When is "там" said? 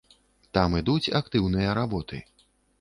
0.57-0.77